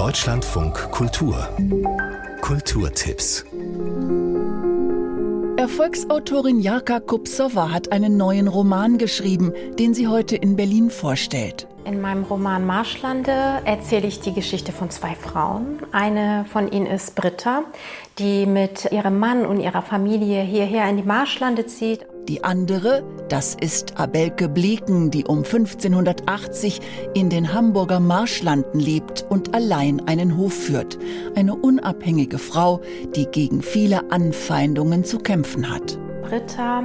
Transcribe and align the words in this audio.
Deutschlandfunk 0.00 0.90
Kultur 0.92 1.46
Kulturtipps 2.40 3.44
Erfolgsautorin 5.58 6.60
Jarka 6.60 7.00
Kupsova 7.00 7.70
hat 7.70 7.92
einen 7.92 8.16
neuen 8.16 8.48
Roman 8.48 8.96
geschrieben, 8.96 9.52
den 9.78 9.92
sie 9.92 10.08
heute 10.08 10.36
in 10.36 10.56
Berlin 10.56 10.88
vorstellt. 10.88 11.68
In 11.84 12.00
meinem 12.00 12.24
Roman 12.24 12.64
Marschlande 12.64 13.60
erzähle 13.66 14.06
ich 14.06 14.20
die 14.20 14.32
Geschichte 14.32 14.72
von 14.72 14.88
zwei 14.88 15.14
Frauen. 15.14 15.82
Eine 15.92 16.46
von 16.50 16.72
ihnen 16.72 16.86
ist 16.86 17.14
Britta, 17.14 17.64
die 18.18 18.46
mit 18.46 18.90
ihrem 18.92 19.18
Mann 19.18 19.44
und 19.44 19.60
ihrer 19.60 19.82
Familie 19.82 20.40
hierher 20.40 20.88
in 20.88 20.96
die 20.96 21.02
Marschlande 21.02 21.66
zieht. 21.66 22.06
Die 22.30 22.44
andere, 22.44 23.02
das 23.28 23.56
ist 23.60 23.98
Abelke 23.98 24.48
Bleken, 24.48 25.10
die 25.10 25.24
um 25.24 25.38
1580 25.38 26.80
in 27.12 27.28
den 27.28 27.52
Hamburger 27.52 27.98
Marschlanden 27.98 28.78
lebt 28.78 29.26
und 29.28 29.52
allein 29.52 30.00
einen 30.06 30.36
Hof 30.36 30.52
führt. 30.54 30.96
Eine 31.34 31.56
unabhängige 31.56 32.38
Frau, 32.38 32.82
die 33.16 33.26
gegen 33.26 33.62
viele 33.62 34.12
Anfeindungen 34.12 35.02
zu 35.02 35.18
kämpfen 35.18 35.68
hat. 35.68 35.98
Britta 36.22 36.84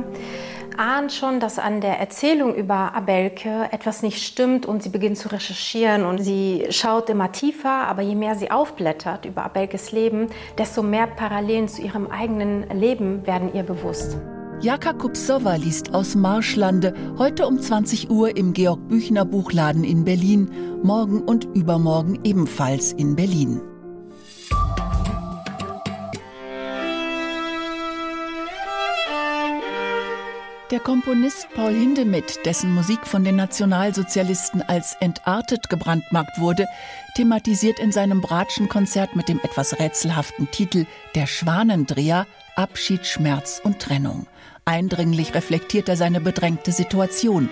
ahnt 0.77 1.13
schon, 1.13 1.39
dass 1.39 1.59
an 1.59 1.80
der 1.80 2.00
Erzählung 2.00 2.55
über 2.55 2.95
Abelke 2.95 3.70
etwas 3.72 4.02
nicht 4.02 4.23
stimmt 4.23 4.66
und 4.66 4.81
sie 4.81 4.89
beginnt 4.89 5.20
zu 5.20 5.31
recherchieren 5.31 6.05
und 6.05 6.23
sie 6.23 6.66
schaut 6.72 7.08
immer 7.12 7.31
tiefer, 7.31 7.88
aber 7.88 8.02
je 8.02 8.16
mehr 8.16 8.34
sie 8.34 8.50
aufblättert 8.50 9.25
über 9.25 9.44
Abelkes 9.44 9.91
Leben, 9.91 10.27
desto 10.58 10.81
mehr 10.81 11.05
Parallelen 11.05 11.67
zu 11.67 11.84
ihrem 11.84 12.08
eigenen 12.08 12.67
Leben 12.72 13.27
werden 13.27 13.53
ihr 13.53 13.62
bewusst. 13.62 14.17
Jaka 14.62 14.94
Kupsova 14.94 15.55
liest 15.55 15.94
aus 15.94 16.16
Marschlande 16.16 16.94
heute 17.18 17.45
um 17.45 17.59
20 17.59 18.09
Uhr 18.09 18.36
im 18.36 18.54
Georg 18.54 18.88
Büchner 18.88 19.26
Buchladen 19.26 19.84
in 19.84 20.05
Berlin, 20.05 20.50
morgen 20.81 21.22
und 21.22 21.44
übermorgen 21.54 22.20
ebenfalls 22.23 22.94
in 22.94 23.16
Berlin. 23.16 23.62
Der 30.72 30.80
Komponist 30.80 31.47
Paul 31.53 31.73
Hindemith, 31.73 32.40
dessen 32.44 32.73
Musik 32.73 33.06
von 33.06 33.23
den 33.23 33.36
Nationalsozialisten 33.36 34.64
als 34.64 34.95
entartet 35.00 35.69
gebrandmarkt 35.69 36.40
wurde, 36.40 36.66
thematisiert 37.16 37.80
in 37.80 37.92
seinem 37.92 38.19
Bratschen-Konzert 38.22 39.16
mit 39.16 39.30
dem 39.30 39.40
etwas 39.44 39.78
rätselhaften 39.80 40.50
Titel 40.50 40.88
Der 41.14 41.28
Schwanendreher 41.28 42.25
Abschied, 42.56 43.06
Schmerz 43.06 43.61
und 43.64 43.80
Trennung. 43.80 44.28
Eindringlich 44.66 45.36
reflektiert 45.36 45.89
er 45.89 45.98
seine 45.98 46.22
bedrängte 46.22 46.72
Situation. 46.72 47.50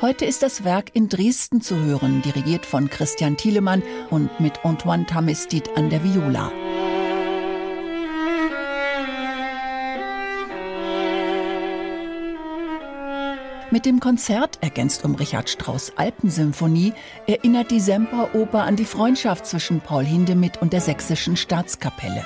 Heute 0.00 0.24
ist 0.24 0.42
das 0.42 0.64
Werk 0.64 0.90
in 0.94 1.08
Dresden 1.08 1.60
zu 1.60 1.76
hören, 1.76 2.22
dirigiert 2.22 2.64
von 2.64 2.88
Christian 2.88 3.36
Thielemann 3.36 3.82
und 4.10 4.40
mit 4.40 4.64
Antoine 4.64 5.06
Tamestit 5.06 5.76
an 5.76 5.90
der 5.90 6.02
Viola. 6.02 6.50
Mit 13.70 13.86
dem 13.86 13.98
Konzert, 13.98 14.58
ergänzt 14.60 15.04
um 15.04 15.16
Richard 15.16 15.50
Strauss 15.50 15.92
Alpensymphonie, 15.96 16.92
erinnert 17.26 17.72
die 17.72 17.80
Semperoper 17.80 18.62
an 18.62 18.76
die 18.76 18.84
Freundschaft 18.84 19.46
zwischen 19.46 19.80
Paul 19.80 20.04
Hindemith 20.04 20.58
und 20.60 20.72
der 20.72 20.80
Sächsischen 20.80 21.36
Staatskapelle. 21.36 22.24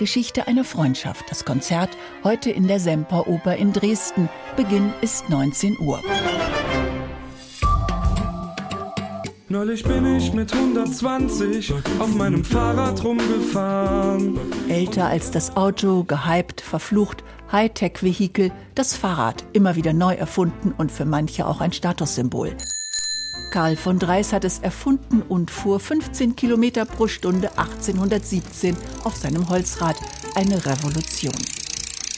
Geschichte 0.00 0.48
einer 0.48 0.64
Freundschaft. 0.64 1.26
Das 1.28 1.44
Konzert 1.44 1.90
heute 2.24 2.50
in 2.50 2.66
der 2.66 2.80
Semperoper 2.80 3.54
in 3.56 3.74
Dresden. 3.74 4.30
Beginn 4.56 4.94
ist 5.02 5.28
19 5.28 5.78
Uhr. 5.78 6.02
Neulich 9.50 9.84
bin 9.84 10.16
ich 10.16 10.32
mit 10.32 10.54
120 10.54 11.74
auf 11.98 12.14
meinem 12.14 12.42
Fahrrad 12.44 13.04
rumgefahren. 13.04 14.38
Älter 14.70 15.06
als 15.06 15.32
das 15.32 15.54
Auto, 15.54 16.04
gehypt, 16.04 16.62
verflucht, 16.62 17.22
Hightech-Vehikel, 17.52 18.52
das 18.74 18.96
Fahrrad, 18.96 19.44
immer 19.52 19.76
wieder 19.76 19.92
neu 19.92 20.14
erfunden 20.14 20.72
und 20.78 20.90
für 20.90 21.04
manche 21.04 21.46
auch 21.46 21.60
ein 21.60 21.74
Statussymbol. 21.74 22.56
Karl 23.50 23.74
von 23.74 23.98
Dreis 23.98 24.32
hat 24.32 24.44
es 24.44 24.60
erfunden 24.60 25.22
und 25.22 25.50
fuhr 25.50 25.80
15 25.80 26.36
Kilometer 26.36 26.84
pro 26.84 27.08
Stunde 27.08 27.50
1817 27.58 28.76
auf 29.02 29.16
seinem 29.16 29.48
Holzrad. 29.48 29.96
Eine 30.36 30.64
Revolution. 30.64 31.34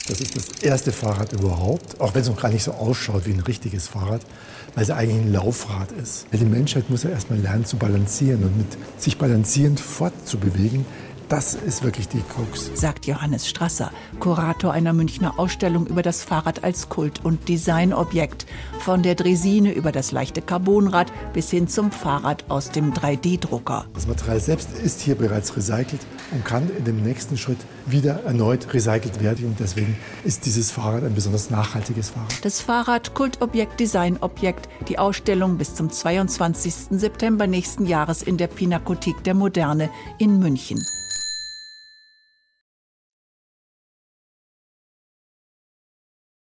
Das 0.07 0.19
ist 0.19 0.35
das 0.35 0.49
erste 0.61 0.91
Fahrrad 0.91 1.33
überhaupt, 1.33 1.99
auch 1.99 2.13
wenn 2.13 2.21
es 2.21 2.29
noch 2.29 2.39
gar 2.39 2.51
nicht 2.51 2.63
so 2.63 2.73
ausschaut 2.73 3.25
wie 3.25 3.31
ein 3.31 3.39
richtiges 3.39 3.87
Fahrrad, 3.87 4.21
weil 4.75 4.83
es 4.83 4.91
eigentlich 4.91 5.21
ein 5.21 5.31
Laufrad 5.31 5.91
ist. 5.93 6.27
Die 6.31 6.45
Menschheit 6.45 6.89
muss 6.89 7.03
ja 7.03 7.09
erstmal 7.09 7.39
lernen 7.39 7.65
zu 7.65 7.77
balancieren 7.77 8.43
und 8.43 8.55
mit 8.57 8.67
sich 8.97 9.17
balancierend 9.17 9.79
fortzubewegen, 9.79 10.85
das 11.33 11.55
ist 11.55 11.81
wirklich 11.81 12.07
die 12.07 12.21
Krux. 12.21 12.69
Sagt 12.75 13.07
Johannes 13.07 13.49
Strasser, 13.49 13.89
Kurator 14.19 14.71
einer 14.71 14.93
Münchner 14.93 15.39
Ausstellung 15.39 15.87
über 15.87 16.03
das 16.03 16.23
Fahrrad 16.23 16.63
als 16.63 16.89
Kult- 16.89 17.25
und 17.25 17.49
Designobjekt. 17.49 18.45
Von 18.81 19.01
der 19.01 19.15
Dresine 19.15 19.73
über 19.73 19.91
das 19.91 20.11
leichte 20.11 20.43
Carbonrad 20.43 21.11
bis 21.33 21.49
hin 21.49 21.67
zum 21.67 21.91
Fahrrad 21.91 22.45
aus 22.49 22.69
dem 22.69 22.93
3D-Drucker. 22.93 23.87
Das 23.95 24.05
Material 24.05 24.39
selbst 24.39 24.69
ist 24.83 25.01
hier 25.01 25.15
bereits 25.15 25.57
recycelt 25.57 26.01
und 26.33 26.45
kann 26.45 26.69
in 26.77 26.85
dem 26.85 27.01
nächsten 27.01 27.35
Schritt 27.35 27.57
wieder 27.87 28.23
erneut 28.25 28.71
recycelt 28.71 29.19
werden. 29.19 29.47
Und 29.47 29.59
deswegen 29.59 29.97
ist 30.23 30.45
dieses 30.45 30.69
Fahrrad 30.69 31.03
ein 31.03 31.15
besonders 31.15 31.49
nachhaltiges 31.49 32.11
Fahrrad. 32.11 32.45
Das 32.45 32.61
Fahrrad 32.61 33.15
Kultobjekt, 33.15 33.79
Designobjekt. 33.79 34.69
Die 34.87 34.99
Ausstellung 34.99 35.57
bis 35.57 35.73
zum 35.73 35.89
22. 35.89 36.73
September 36.91 37.47
nächsten 37.47 37.87
Jahres 37.87 38.21
in 38.21 38.37
der 38.37 38.47
Pinakothek 38.47 39.23
der 39.23 39.33
Moderne 39.33 39.89
in 40.19 40.37
München. 40.37 40.79